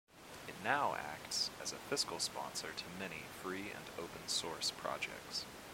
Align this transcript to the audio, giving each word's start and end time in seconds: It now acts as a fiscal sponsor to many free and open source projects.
It 0.47 0.55
now 0.63 0.95
acts 0.95 1.51
as 1.61 1.71
a 1.71 1.75
fiscal 1.75 2.17
sponsor 2.17 2.69
to 2.75 2.83
many 2.99 3.25
free 3.43 3.69
and 3.69 3.85
open 3.99 4.27
source 4.27 4.71
projects. 4.71 5.45